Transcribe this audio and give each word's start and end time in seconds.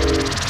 Thank 0.00 0.49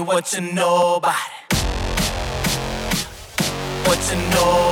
what 0.00 0.32
you 0.34 0.40
know 0.40 0.96
about 0.96 1.14
it. 1.50 1.56
What 3.86 4.12
you 4.12 4.18
know 4.30 4.71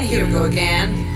and 0.00 0.08
here 0.08 0.24
we 0.24 0.32
go 0.32 0.44
again. 0.44 1.09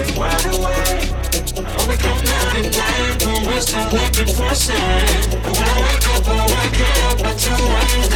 wasted 0.00 0.16
wide 0.18 0.46
awake. 0.46 1.12
I 1.60 1.86
wake 1.88 2.04
up 2.04 2.24
now 2.24 2.52
night, 2.62 3.26
I'm 3.26 3.44
wasted 3.46 3.92
waking 3.92 4.34
for 4.34 4.46
a 4.46 4.54
second. 4.54 5.34
When 5.42 5.54
I 5.56 5.80
wake 5.82 6.06
up, 6.08 6.28
I 6.28 6.30
wake 6.46 6.80
up, 7.04 7.18
but 7.18 7.38
you 7.44 7.52
wake. 7.52 8.12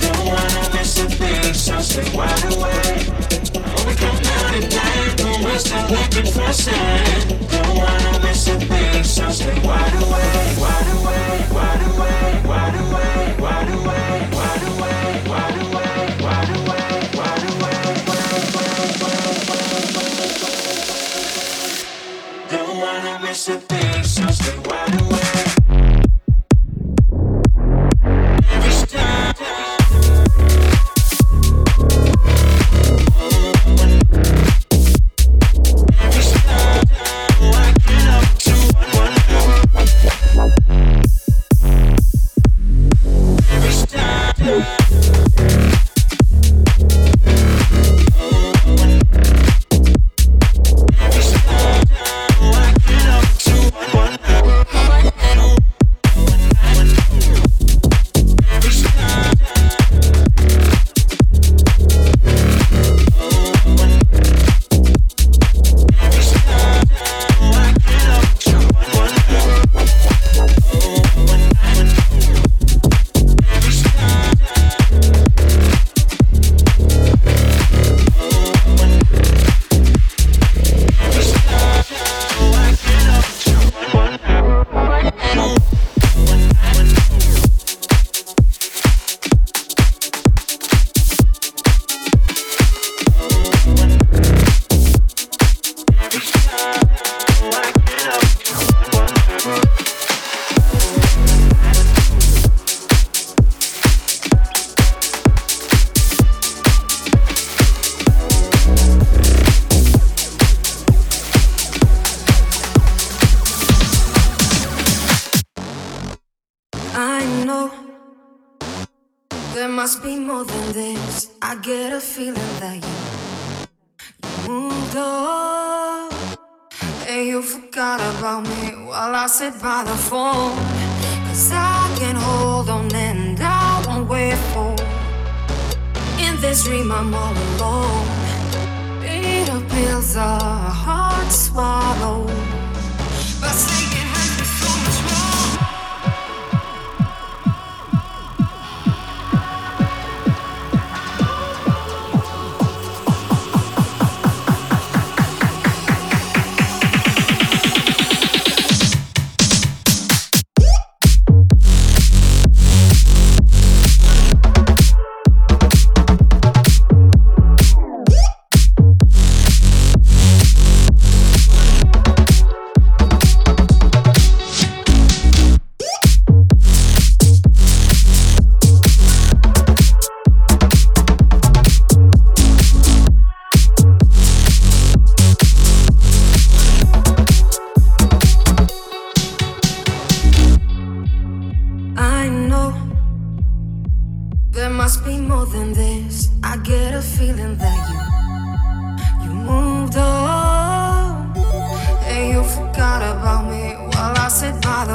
Don't 0.00 0.22
wanna 0.26 0.62
miss 0.74 0.98
a 0.98 1.06
thing, 1.08 1.54
so 1.54 1.80
stay 1.80 2.08
wide 2.16 2.44
awake. 2.44 3.08
I 3.54 3.84
wake 3.86 4.02
up 4.02 4.16
now 4.22 4.50
night, 4.58 5.20
I'm 5.20 5.44
wasted 5.44 5.90
waking 5.90 6.32
for 6.32 6.42
a 6.42 6.52
second. 6.52 7.48
Don't 7.50 7.76
wanna 7.76 8.18
miss 8.22 8.48
a 8.48 8.58
thing, 8.58 9.04
so 9.04 9.30
stay 9.30 9.58
wide 9.64 9.94
awake, 10.02 10.58
wide 10.58 10.88
awake. 10.96 11.07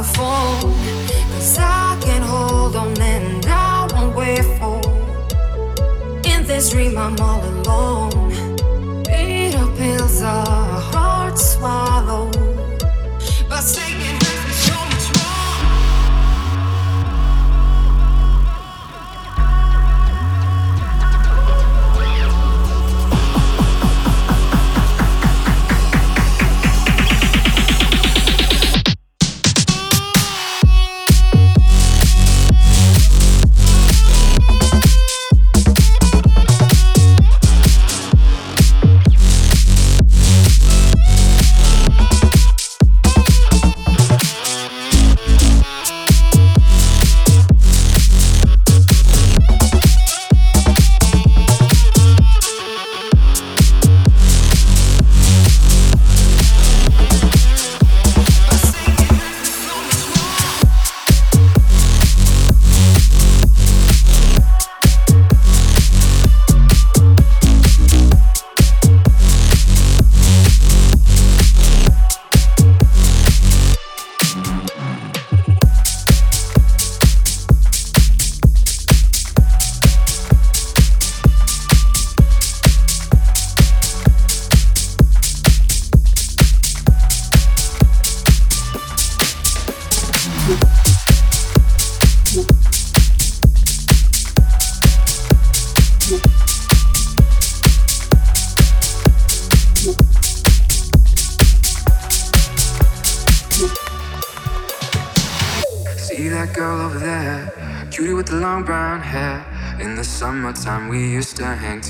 Cause 0.04 1.58
I 1.60 1.97
can 2.01 2.22
hold 2.22 2.76
on 2.76 2.99
and 3.01 3.45
I 3.45 3.88
won't 3.93 4.16
wait 4.16 4.43
for. 4.60 4.82
In 6.30 6.45
this 6.45 6.72
dream, 6.72 6.97
I'm 6.97 7.18
all 7.22 7.41
alone. 7.41 8.30
Bitter 9.04 9.68
pills 9.78 10.22
are 10.22 10.82
hard 10.91 11.36
to 11.38 11.41
swallow. 11.41 12.32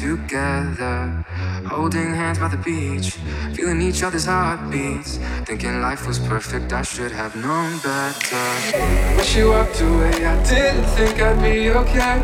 Together, 0.04 1.26
holding 1.70 2.14
hands 2.14 2.38
by 2.38 2.50
the 2.50 2.58
beach, 2.58 3.12
feeling 3.56 3.82
each 3.82 4.04
other's 4.04 4.26
heartbeats. 4.26 5.18
Thinking 5.46 5.82
life 5.82 6.06
was 6.06 6.20
perfect, 6.20 6.74
I 6.74 6.82
should 6.82 7.12
have 7.14 7.36
known 7.36 7.80
better. 7.80 9.16
Wish 9.16 9.36
you 9.38 9.50
walked 9.50 9.80
away, 9.80 10.26
I 10.26 10.36
didn't 10.44 10.84
think 10.96 11.22
I'd 11.22 11.42
be 11.42 11.70
okay. 11.70 12.20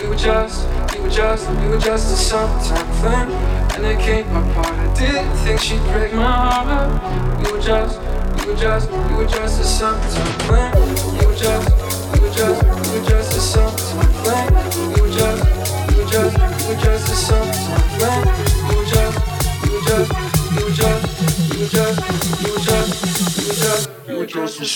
We 0.00 0.08
were 0.08 0.16
just, 0.16 0.66
we 0.94 1.00
were 1.00 1.10
just, 1.10 1.50
we 1.60 1.68
were 1.68 1.78
just 1.78 2.06
a 2.12 2.16
summertime 2.16 2.90
thing, 3.02 3.28
and 3.74 3.84
it 3.84 3.98
came 4.00 4.28
apart. 4.34 4.74
I 4.74 4.94
didn't 4.94 5.36
think 5.44 5.60
she'd 5.60 5.84
break 5.92 6.14
my 6.14 6.24
heart. 6.24 7.44
We 7.44 7.52
were 7.52 7.60
just. 7.60 8.00
We 8.34 8.50
were 8.50 8.56
just, 8.56 8.90
we 8.90 9.14
were 9.14 9.26
just 9.26 9.60
a 9.60 9.64
summertime 9.64 10.38
thing. 10.48 11.18
We 11.18 11.24
were 11.26 11.34
just, 11.34 11.68
we 12.12 12.20
were 12.20 12.34
just, 12.34 12.62
we 12.62 12.98
were 12.98 13.06
just 13.08 13.30
a 13.32 13.40
summertime 13.40 14.12
thing. 14.24 14.92
We 14.92 15.00
were 15.00 15.08
just, 15.08 15.63
we 16.14 16.20
just 16.20 16.68
were 16.68 16.76
just, 16.76 17.10
were 17.10 17.16
just, 17.74 18.70
were 18.70 18.84
just, 18.84 19.18
were 19.64 19.82
just, 19.82 20.54
were 20.54 20.70
just, 20.70 21.50
were 21.50 21.66
just, 21.66 22.42
were 22.42 22.48
just. 22.48 22.74
See 24.54 24.70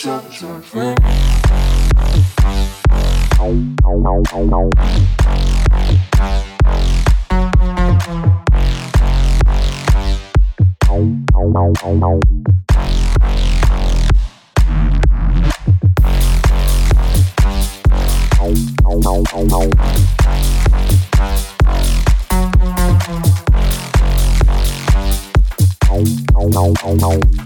não, 26.68 26.96
não, 26.96 26.96
não. 26.96 27.37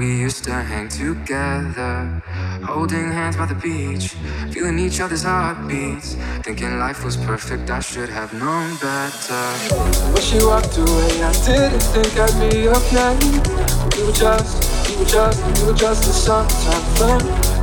We 0.00 0.18
used 0.18 0.44
to 0.44 0.50
hang 0.50 0.88
together, 0.88 2.22
holding 2.64 3.12
hands 3.12 3.36
by 3.36 3.44
the 3.44 3.54
beach, 3.54 4.14
feeling 4.50 4.78
each 4.78 4.98
other's 4.98 5.24
heartbeats. 5.24 6.16
Thinking 6.42 6.78
life 6.78 7.04
was 7.04 7.18
perfect, 7.18 7.68
I 7.68 7.80
should 7.80 8.08
have 8.08 8.32
known 8.32 8.78
better. 8.78 9.44
When 10.14 10.22
she 10.22 10.38
walked 10.38 10.78
away, 10.78 11.22
I 11.22 11.32
didn't 11.44 11.84
think 11.92 12.16
I'd 12.16 12.32
be 12.40 12.68
okay. 12.78 13.12
We 13.92 14.06
were 14.06 14.16
just, 14.16 14.88
we 14.88 14.96
were 14.96 15.04
just, 15.04 15.38
we 15.60 15.66
were 15.68 15.76
just 15.76 16.08
a 16.08 16.14
summertime 16.24 16.86
thing, 16.96 17.20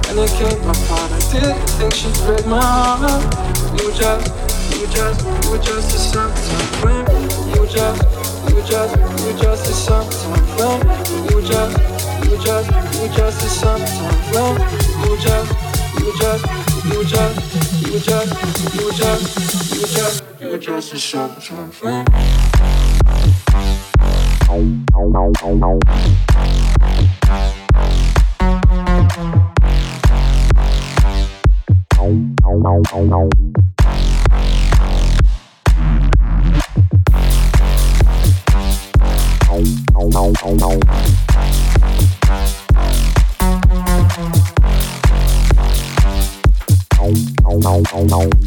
and 0.09 0.19
it 0.19 0.29
came 0.38 0.61
apart. 0.69 1.09
I 1.09 1.19
didn't 1.33 1.57
think 1.81 1.93
she'd 1.95 2.13
break 2.21 2.45
my 2.45 2.61
heart. 2.61 3.33
We 3.73 3.88
were 3.88 3.97
just. 3.97 4.29
We 4.69 4.85
were 4.85 4.93
just, 4.93 5.25
we 5.25 5.49
were 5.49 5.63
just 5.63 5.95
a 5.95 5.97
summertime 5.97 7.05
thing. 7.05 7.51
We 7.51 7.59
were 7.59 7.65
just, 7.65 8.45
we 8.45 8.53
were 8.53 8.61
just, 8.61 8.95
we 8.95 9.33
were 9.33 9.39
just 9.39 9.71
a 9.71 9.73
summertime 9.73 10.45
thing. 10.53 11.25
We 11.25 11.35
were 11.35 11.41
just, 11.41 11.97
you 12.30 12.38
just, 12.43 12.69
you 12.99 13.07
just 13.15 13.43
is 13.43 13.51
sometimes 13.51 14.36
wrong. 14.36 14.59
You 15.03 15.17
just, 15.17 15.51
you 15.99 16.11
just, 16.17 16.45
you 16.86 17.03
just, 17.05 17.36
you 17.86 17.99
just, 17.99 18.75
you 18.75 18.91
just, 18.91 19.73
you 19.73 19.82
just, 19.88 20.23
you 20.41 20.57
just 20.57 20.93
is 20.93 21.03
sometimes 21.03 21.82
wrong. 21.82 22.05
Oh, 24.49 24.61
no, 24.93 25.32
no, 25.43 25.53
no. 33.05 33.66
Não. 47.98 48.06
não. 48.06 48.47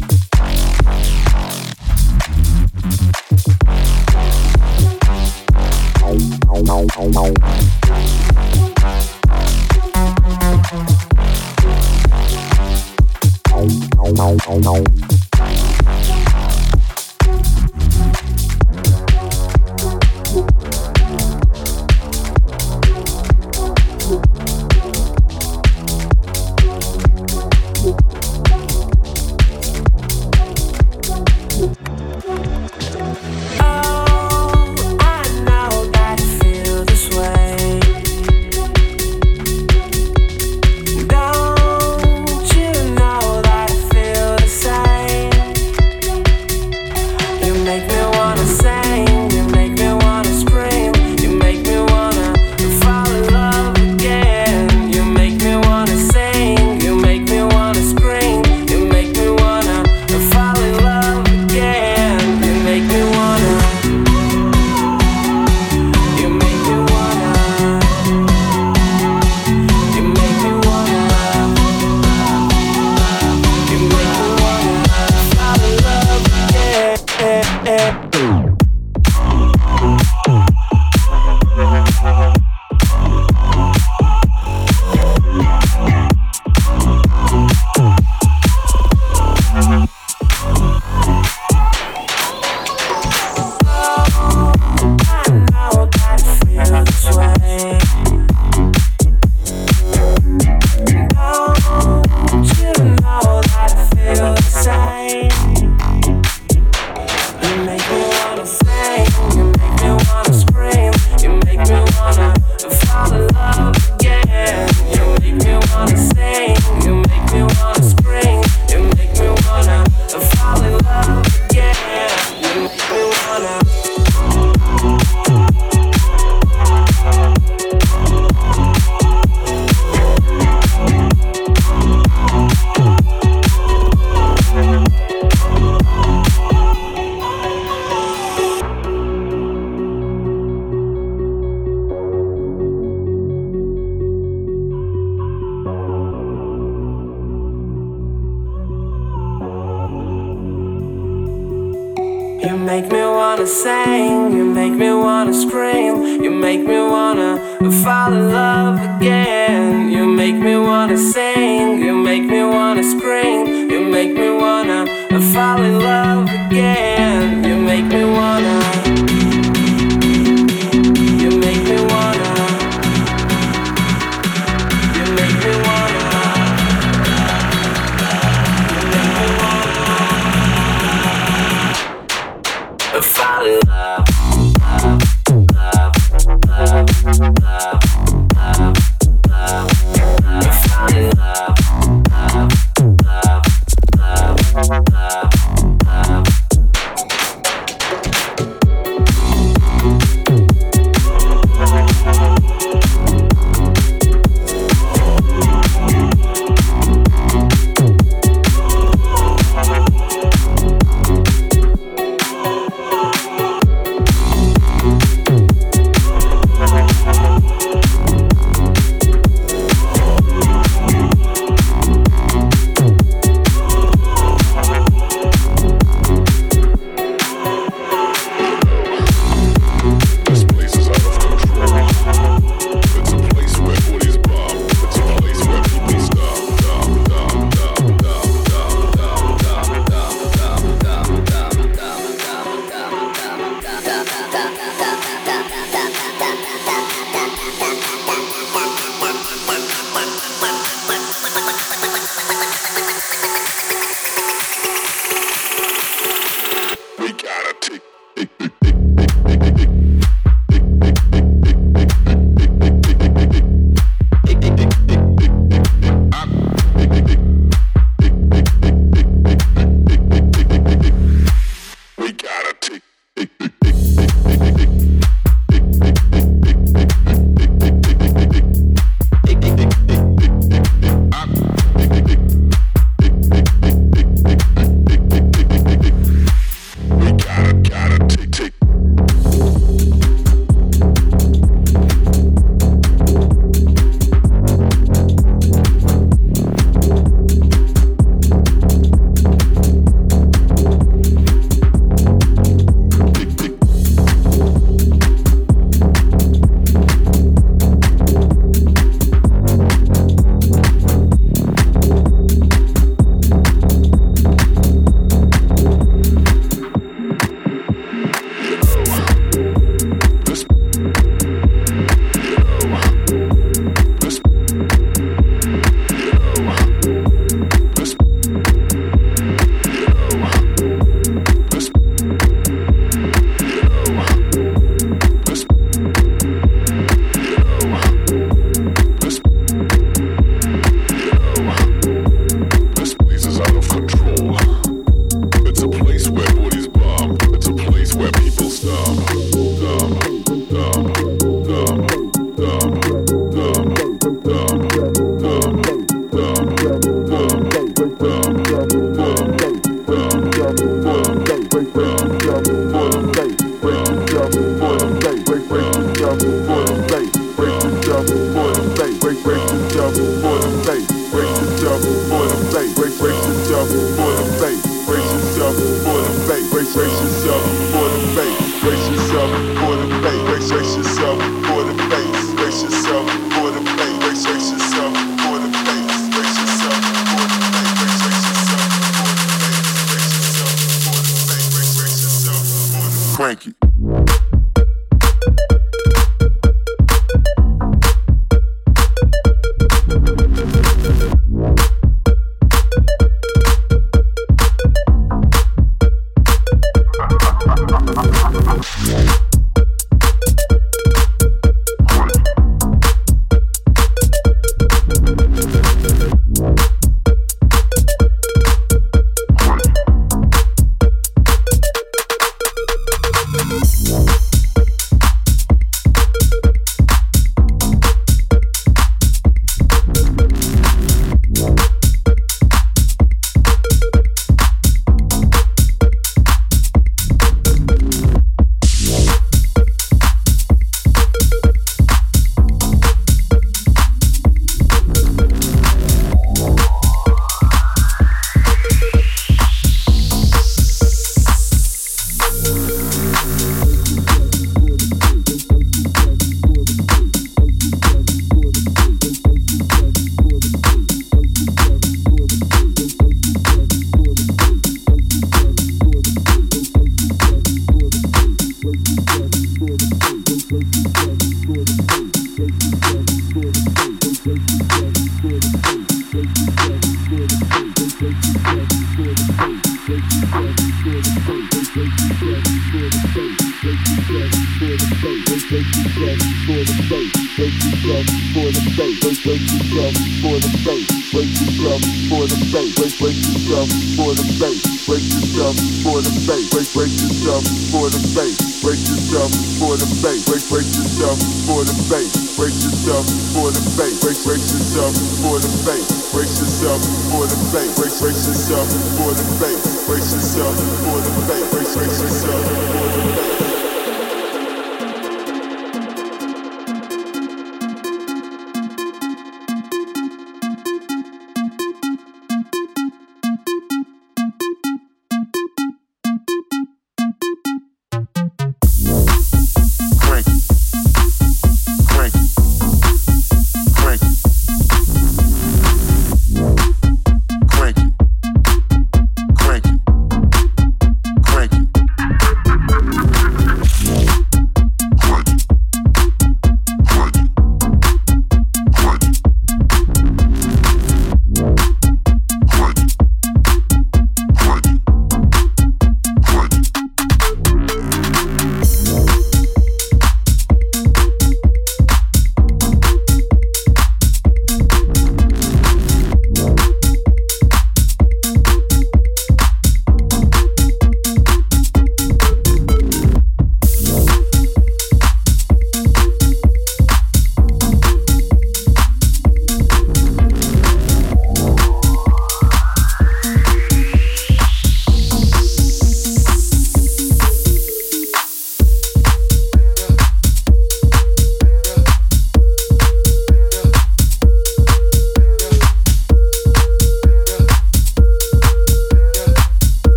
Música 376.73 377.20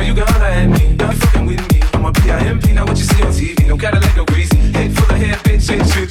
Girl, 0.00 0.08
you 0.08 0.14
gonna 0.14 0.44
at 0.46 0.66
me. 0.66 0.96
Y'all 0.96 1.10
be 1.10 1.16
fucking 1.16 1.44
with 1.44 1.72
me. 1.74 1.80
I'm 1.92 2.06
a 2.06 2.08
a 2.08 2.12
B-I-M-P, 2.12 2.72
not 2.72 2.88
what 2.88 2.96
you 2.96 3.04
see 3.04 3.22
on 3.22 3.32
TV. 3.32 3.68
No 3.68 3.76
Cadillac, 3.76 4.16
no 4.16 4.24
greasy. 4.24 4.56
Head 4.72 4.96
full 4.96 5.14
of 5.14 5.20
hair, 5.20 5.36
bitch, 5.44 5.68
shit, 5.68 5.86
shit, 5.92 6.10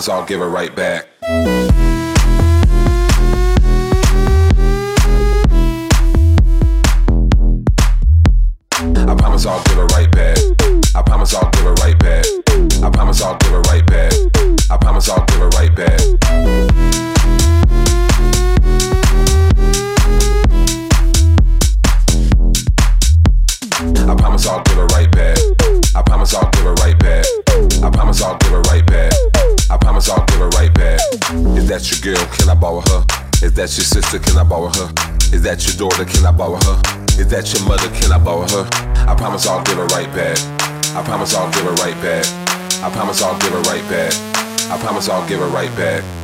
promise 0.00 0.08
I'll 0.08 0.26
give 0.26 0.40
her 0.40 0.48
right 0.48 0.74
back. 0.74 1.19
That 33.60 33.76
your 33.76 33.84
sister? 33.84 34.18
Can 34.18 34.38
I 34.38 34.42
borrow 34.42 34.72
her? 34.72 34.88
Is 35.36 35.42
that 35.42 35.60
your 35.66 35.76
daughter? 35.76 36.06
Can 36.06 36.24
I 36.24 36.32
borrow 36.32 36.56
her? 36.56 36.80
Is 37.20 37.28
that 37.28 37.52
your 37.52 37.68
mother? 37.68 37.92
Can 38.00 38.10
I 38.10 38.16
borrow 38.16 38.48
her? 38.48 38.64
I 39.04 39.14
promise 39.14 39.46
I'll 39.46 39.62
give 39.64 39.76
her 39.76 39.84
right 39.92 40.08
back. 40.16 40.38
I 40.96 41.04
promise 41.04 41.34
I'll 41.34 41.52
give 41.52 41.64
her 41.64 41.74
right 41.74 42.00
back. 42.00 42.24
I 42.80 42.88
promise 42.88 43.20
I'll 43.20 43.38
give 43.38 43.52
her 43.52 43.60
right 43.68 43.84
back. 43.92 44.14
I 44.70 44.78
promise 44.80 45.10
I'll 45.10 45.28
give 45.28 45.40
her 45.40 45.48
right 45.48 45.68
back. 45.76 46.19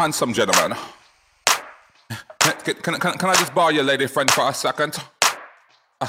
Handsome 0.00 0.32
gentleman. 0.32 0.74
Can, 2.38 2.74
can, 2.76 2.94
can, 2.98 3.18
can 3.18 3.28
I 3.28 3.34
just 3.34 3.54
borrow 3.54 3.68
your 3.68 3.84
lady 3.84 4.06
friend 4.06 4.30
for 4.30 4.48
a 4.48 4.54
second? 4.54 4.96
Uh, 6.00 6.06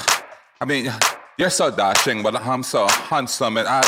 I 0.62 0.64
mean, 0.64 0.90
you're 1.36 1.50
so 1.50 1.70
dashing, 1.70 2.22
but 2.22 2.34
I'm 2.34 2.62
so 2.62 2.88
handsome, 2.88 3.58
and 3.58 3.68
I, 3.68 3.82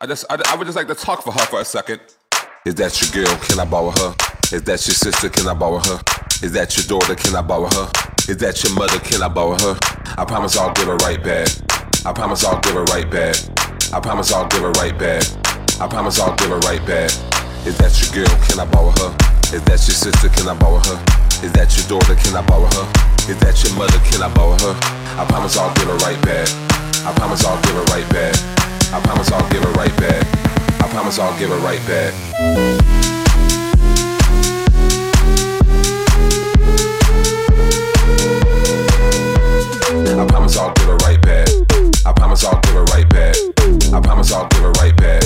I 0.00 0.06
just, 0.06 0.24
I, 0.30 0.40
I 0.46 0.56
would 0.56 0.64
just 0.64 0.78
like 0.78 0.88
to 0.88 0.94
talk 0.94 1.22
for 1.22 1.32
her 1.32 1.44
for 1.44 1.60
a 1.60 1.64
second. 1.66 2.00
Is 2.64 2.76
that 2.76 2.98
your 3.02 3.10
girl? 3.22 3.36
Can 3.36 3.60
I 3.60 3.66
borrow 3.66 3.90
her? 3.90 4.14
Is 4.50 4.62
that 4.62 4.80
your 4.86 4.96
sister? 5.04 5.28
Can 5.28 5.46
I 5.46 5.52
borrow 5.52 5.76
her? 5.76 6.00
Is 6.42 6.52
that 6.52 6.74
your 6.78 6.86
daughter? 6.86 7.14
Can 7.14 7.36
I 7.36 7.42
borrow 7.42 7.68
her? 7.68 7.90
Is 8.30 8.38
that 8.38 8.64
your 8.64 8.74
mother? 8.74 8.98
Can 9.00 9.22
I 9.22 9.28
borrow 9.28 9.58
her? 9.58 9.78
I 10.16 10.24
promise 10.24 10.56
I'll 10.56 10.72
give 10.72 10.86
her 10.86 10.96
right 10.96 11.22
back. 11.22 11.48
I 12.06 12.14
promise 12.14 12.46
I'll 12.46 12.60
give 12.60 12.76
her 12.76 12.84
right 12.84 13.10
back. 13.10 13.36
I 13.92 14.00
promise 14.00 14.32
I'll 14.32 14.48
give 14.48 14.62
her 14.62 14.72
right 14.80 14.98
back. 14.98 15.22
I 15.78 15.86
promise 15.86 16.18
I'll 16.18 16.34
give 16.36 16.48
her 16.48 16.60
right 16.60 16.84
back. 16.86 17.10
Is 17.66 17.76
that 17.76 17.92
your 18.00 18.24
girl? 18.24 18.38
Can 18.48 18.58
I 18.58 18.64
borrow 18.64 18.92
her? 18.92 19.39
Is 19.52 19.64
that 19.64 19.82
your 19.82 19.98
sister? 19.98 20.28
Can 20.28 20.46
I 20.46 20.54
borrow 20.54 20.78
her? 20.78 20.98
Is 21.42 21.50
that 21.58 21.74
your 21.74 21.82
daughter? 21.90 22.14
Can 22.14 22.38
I 22.38 22.42
borrow 22.46 22.70
her? 22.70 22.86
Is 23.26 23.34
that 23.42 23.58
your 23.66 23.74
mother? 23.74 23.98
Can 24.06 24.22
I 24.22 24.30
borrow 24.30 24.54
her? 24.62 24.78
I 25.18 25.26
promise 25.26 25.58
I'll 25.58 25.74
give 25.74 25.90
her 25.90 25.98
right 26.06 26.22
back. 26.22 26.46
I 27.02 27.10
promise 27.18 27.42
I'll 27.44 27.58
give 27.66 27.74
her 27.74 27.82
right 27.90 28.06
back. 28.14 28.38
I 28.94 29.02
promise 29.02 29.32
I'll 29.34 29.42
give 29.50 29.66
her 29.66 29.74
right 29.74 29.90
back. 29.98 30.22
I 30.78 30.86
promise 30.86 31.18
I'll 31.18 31.36
give 31.36 31.50
her 31.50 31.58
right 31.66 31.82
back. 31.90 32.14
I 40.14 40.26
promise 40.30 40.56
I'll 40.56 40.72
give 40.78 40.88
it 40.94 41.02
right 41.02 41.20
back. 41.26 41.48
I 42.06 42.12
promise 42.14 42.44
I'll 42.46 42.60
give 42.62 42.76
it 42.76 42.86
right 42.94 43.08
back. 43.10 43.34
I 43.90 43.98
promise 43.98 44.30
I'll 44.30 44.46
give 44.46 44.62
it 44.62 44.78
right 44.78 44.94
back. 44.94 45.24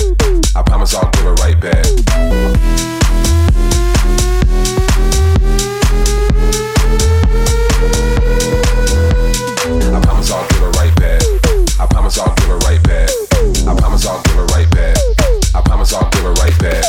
I 0.55 0.61
promise 0.65 0.95
I'll 0.95 1.11
give 1.13 1.25
it 1.29 1.39
right 1.45 1.59
back. 1.61 2.94
Promise 12.05 12.19
I'll 12.19 12.35
give 12.35 12.45
her 12.45 12.57
right 12.59 12.83
back. 12.83 13.09
I 13.67 13.75
promise 13.75 14.05
I'll 14.05 14.21
give 14.21 14.35
her 14.35 14.45
right 14.45 14.69
back. 14.69 14.97
I 15.55 15.61
promise 15.61 15.91
I'll 15.91 16.07
give 16.11 16.21
her 16.21 16.33
right 16.33 16.59
back. 16.59 16.85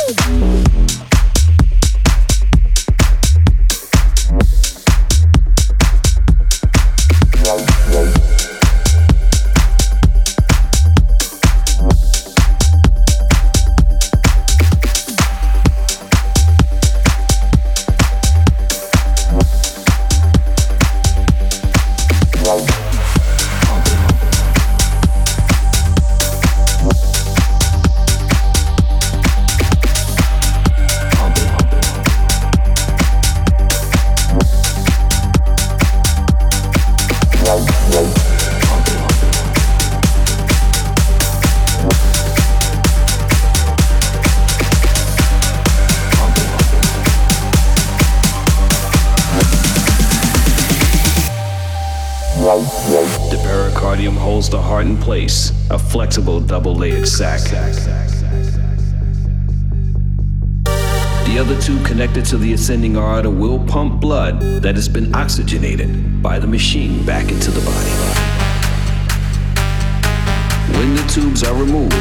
The 52.47 53.41
pericardium 53.43 54.15
holds 54.15 54.49
the 54.49 54.61
heart 54.61 54.85
in 54.85 54.97
place, 54.97 55.51
a 55.69 55.77
flexible 55.77 56.39
double 56.39 56.73
layered 56.73 57.05
sac. 57.05 57.41
The 61.25 61.37
other 61.37 61.59
two 61.61 61.77
connected 61.83 62.23
to 62.27 62.37
the 62.37 62.53
ascending 62.53 62.95
aorta 62.95 63.29
will 63.29 63.59
pump 63.65 63.99
blood 63.99 64.39
that 64.61 64.75
has 64.75 64.87
been 64.87 65.13
oxygenated 65.13 66.23
by 66.23 66.39
the 66.39 66.47
machine 66.47 67.05
back 67.05 67.29
into 67.29 67.51
the 67.51 67.59
body. 67.59 67.91
When 70.79 70.95
the 70.95 71.03
tubes 71.09 71.43
are 71.43 71.53
removed, 71.53 71.93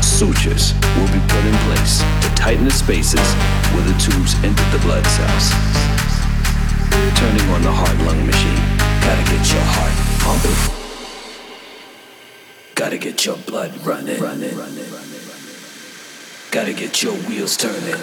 sutures 0.00 0.74
will 0.94 1.08
be 1.08 1.18
put 1.26 1.44
in 1.44 1.56
place 1.66 1.98
to 2.22 2.32
tighten 2.36 2.64
the 2.64 2.70
spaces 2.70 3.34
where 3.74 3.82
the 3.82 3.98
tubes 3.98 4.36
enter 4.44 4.62
the 4.70 4.78
blood 4.84 5.04
cells. 5.06 5.50
Turning 7.18 7.48
on 7.50 7.62
the 7.62 7.72
heart 7.72 7.98
lung 8.06 8.24
machine. 8.24 8.77
Gotta 9.08 9.24
get 9.24 9.52
your 9.54 9.62
heart 9.64 9.94
pumping. 10.20 10.58
Gotta 12.74 12.98
get 12.98 13.24
your 13.24 13.36
blood 13.38 13.72
running. 13.86 14.20
running. 14.20 14.54
Gotta 16.50 16.74
get 16.74 17.02
your 17.02 17.14
wheels 17.14 17.56
turning. 17.56 17.96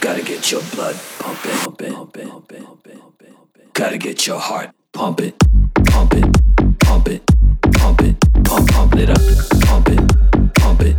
Gotta 0.00 0.24
get 0.24 0.50
your 0.50 0.62
blood 0.74 0.96
pumping. 1.20 1.52
pumping, 1.52 1.92
pumping, 1.92 2.28
pumping, 2.28 2.64
pumping. 2.64 3.34
Gotta 3.72 3.98
get 3.98 4.26
your 4.26 4.40
heart 4.40 4.70
pumping, 4.92 5.34
pumping, 5.86 6.32
pumping, 6.80 7.20
pumping, 7.20 7.20
pump, 7.78 8.00
it, 8.00 8.18
pump 8.42 8.56
it 8.56 8.66
Pump 8.72 8.96
it 8.96 9.10
up, 9.10 9.22
pump 9.62 9.88
it, 9.90 10.02
pump 10.54 10.80
it, 10.82 10.96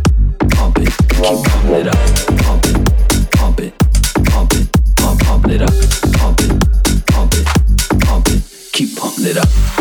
pump 0.56 0.78
it, 0.78 0.88
keep 0.88 1.22
pumping 1.22 1.74
it 1.74 1.86
up, 1.88 1.98
pump 2.38 2.64
it, 2.64 3.30
pump 3.30 3.60
it, 3.60 3.74
pump 4.24 4.52
it, 4.54 4.72
pump, 4.96 5.20
pump 5.20 5.48
it 5.48 5.62
up, 5.62 5.83
it 9.26 9.36
up, 9.36 9.73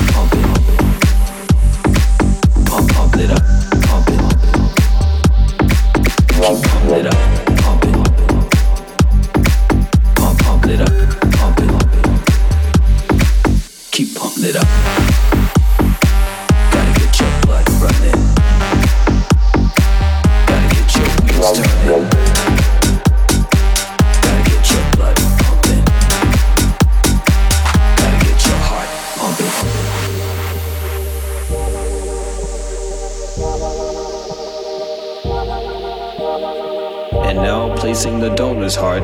donor's 38.74 39.04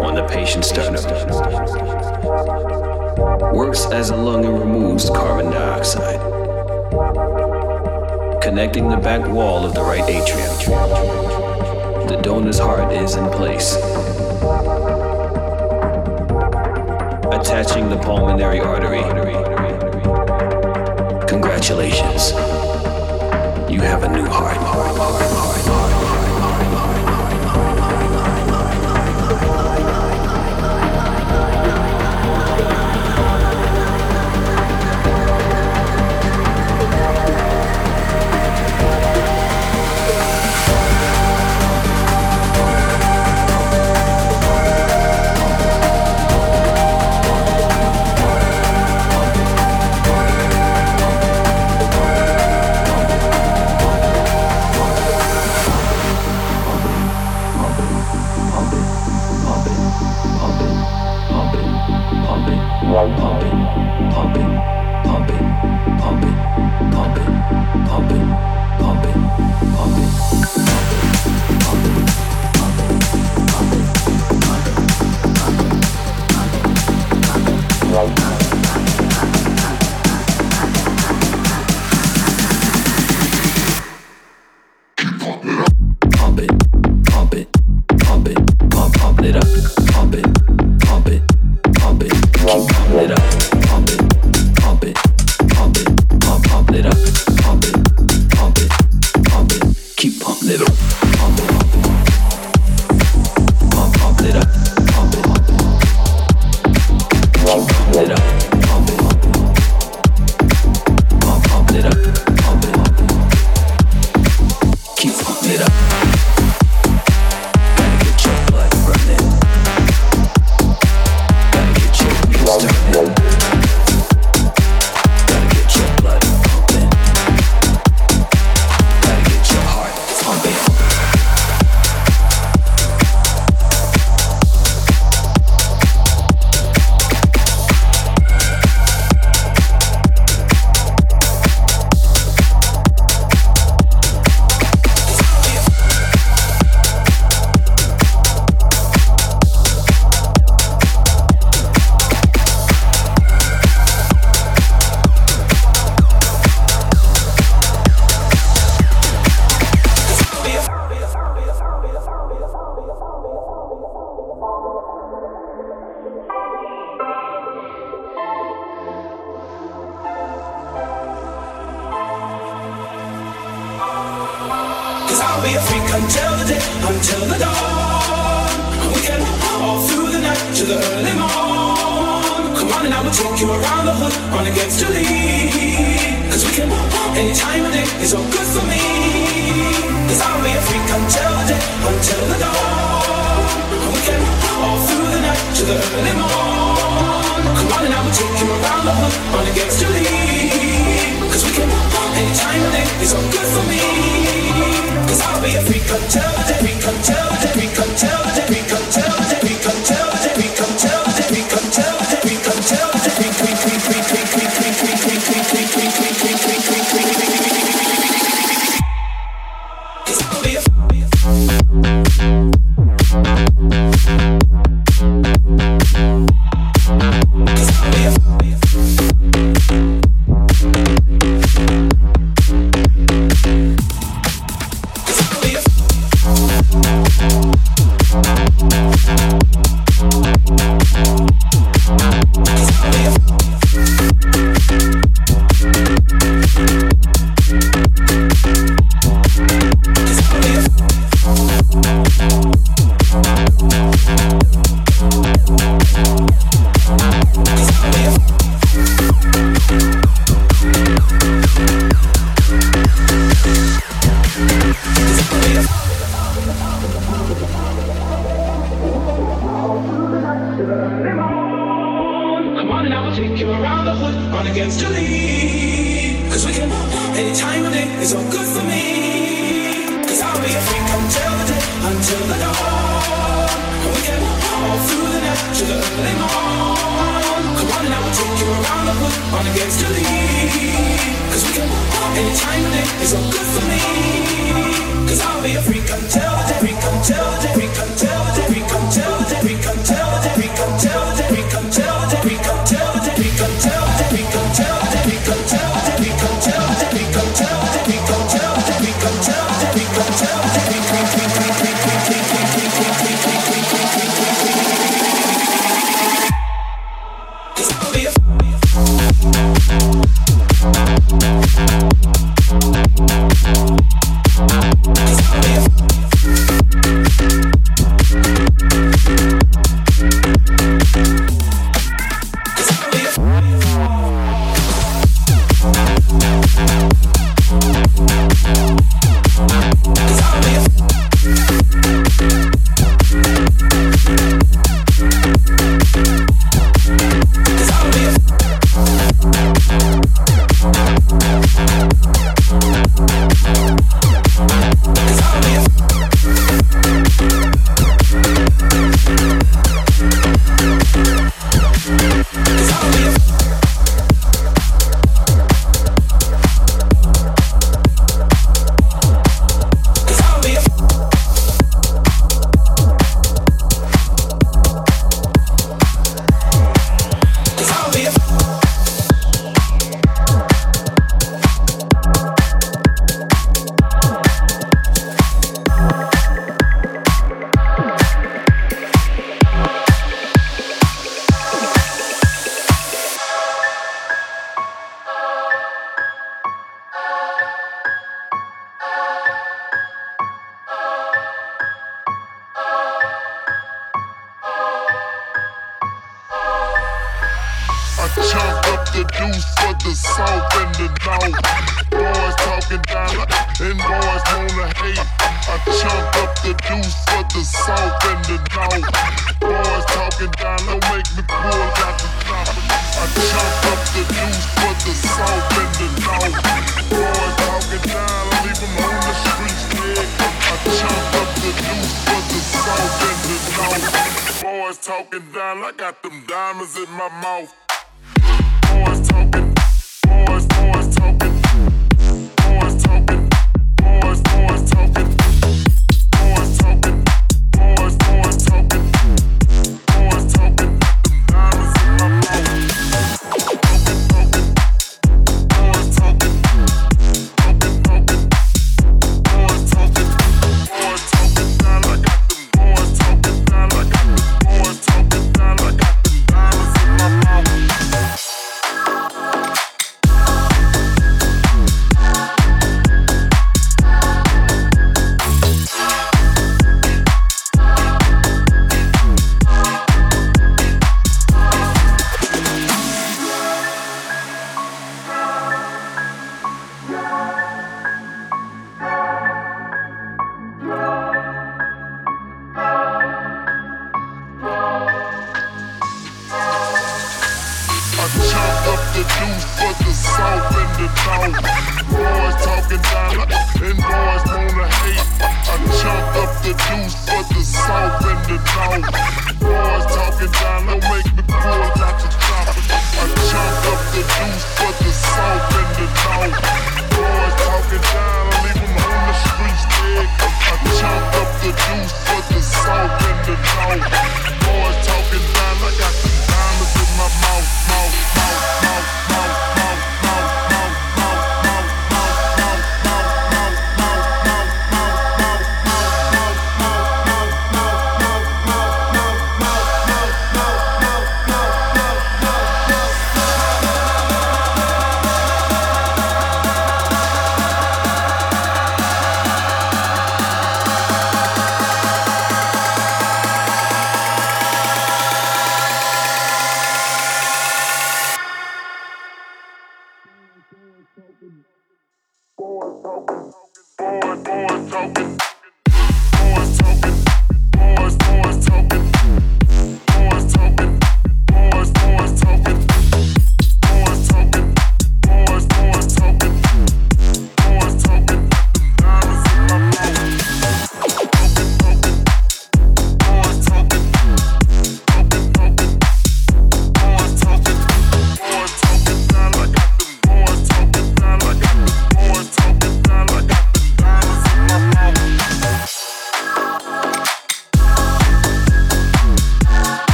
on 0.00 0.14
the 0.14 0.26
patient's 0.28 0.68
sternum. 0.68 1.02
Works 3.54 3.86
as 3.86 4.10
a 4.10 4.16
lung 4.16 4.44
and 4.44 4.58
removes 4.58 5.10
carbon 5.10 5.50
dioxide, 5.50 6.20
connecting 8.42 8.88
the 8.88 8.96
back 8.96 9.28
wall 9.28 9.64
of 9.64 9.74
the 9.74 9.82
right 9.82 10.08
atrium. 10.08 10.56
The 12.08 12.20
donor's 12.22 12.58
heart 12.58 12.92
is 12.92 13.16
in 13.16 13.28
place. 13.30 13.76
Attaching 17.32 17.88
the 17.88 17.98
pulmonary 18.02 18.60
artery. 18.60 19.02
Congratulations. 21.26 22.32
You 23.70 23.80
have 23.80 24.04
a 24.04 24.08
new 24.08 24.26
heart. 24.26 25.47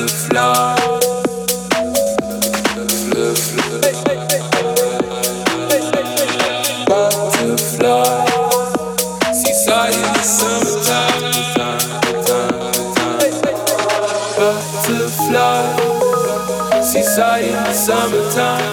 le 0.00 0.08
fla. 0.08 0.74
Le 3.14 3.34
fla. 3.34 3.60
Butterfly. 6.88 8.26
Seaside 9.32 9.94
in 9.94 10.12
the 10.14 10.22
summertime. 10.22 11.22
Butterfly. 14.38 15.62
Seaside 16.82 17.44
in 17.44 17.64
the 17.64 17.72
summertime. 17.72 18.68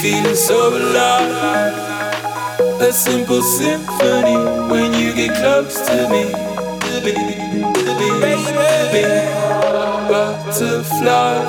Feeling 0.00 0.36
so 0.36 0.58
alive. 0.76 1.74
A 2.80 2.92
simple 2.92 3.42
symphony 3.42 4.36
when 4.70 4.92
you 4.94 5.12
get 5.14 5.36
close 5.36 5.80
to 5.86 6.08
me. 6.08 6.24
To 6.80 7.00
to 7.00 7.12
me 8.92 9.41
butterflies, 10.52 11.48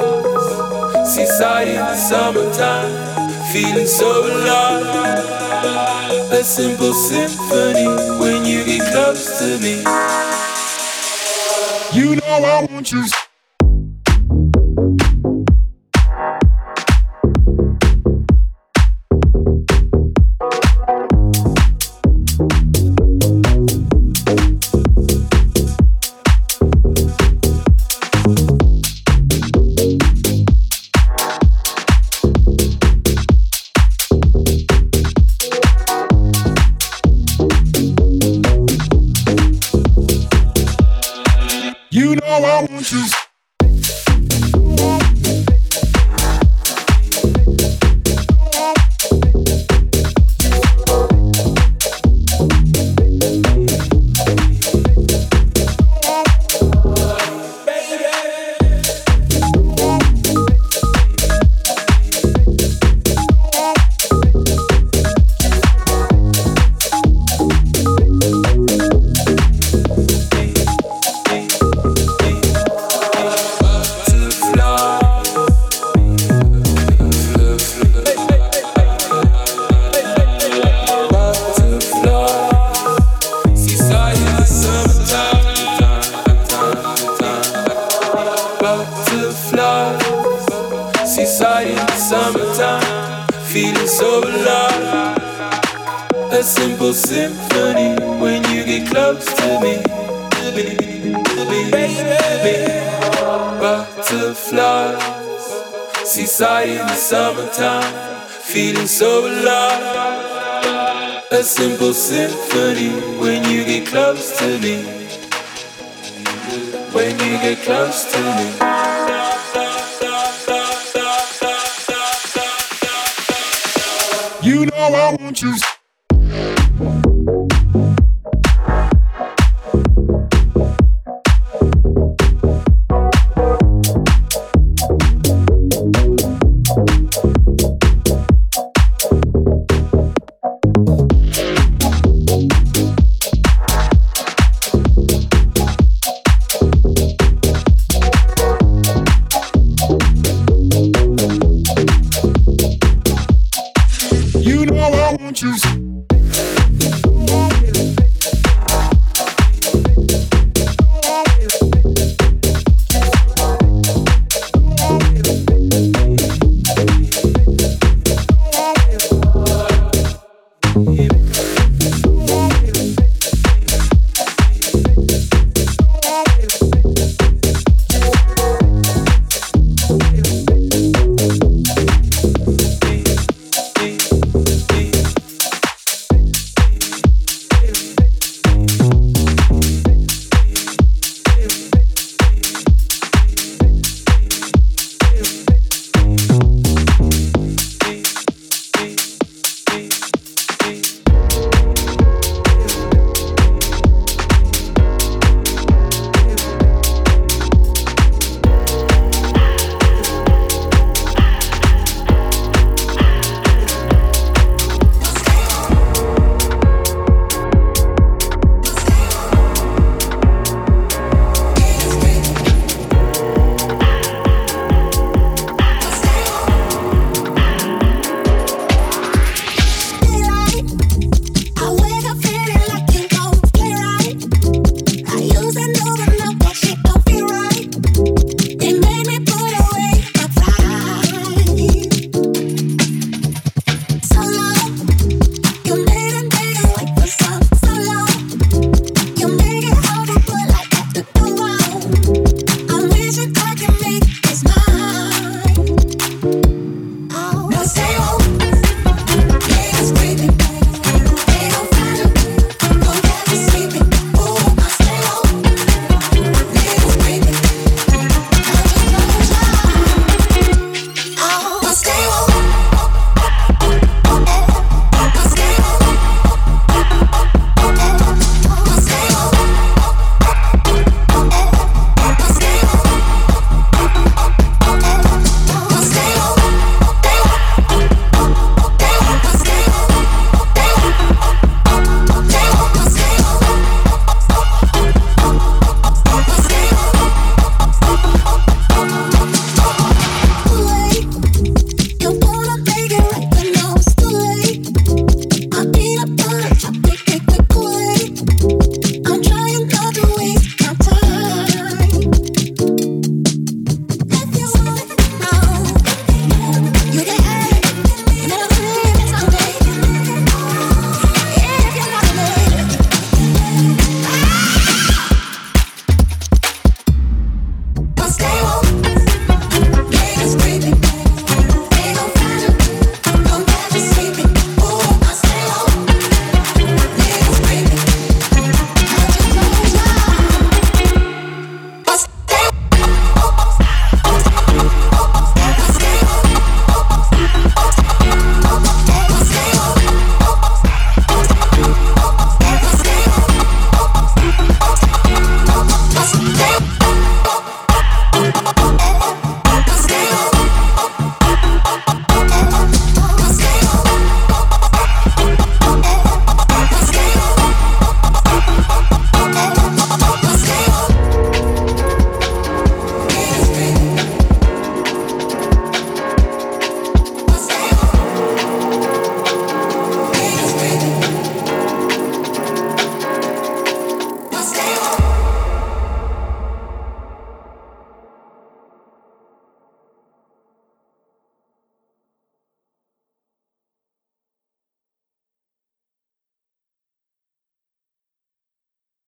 seaside 1.13 1.67
in 1.67 1.75
the 1.75 1.95
summertime, 1.95 3.43
feeling 3.51 3.85
so 3.85 4.25
alive. 4.25 5.19
A 6.31 6.43
simple 6.43 6.93
symphony 6.93 7.85
when 8.19 8.45
you 8.45 8.63
get 8.63 8.91
close 8.91 9.39
to 9.39 9.59
me. 9.59 9.79
You 11.93 12.15
know 12.15 12.23
I 12.25 12.67
want 12.71 12.91
you. 12.91 13.03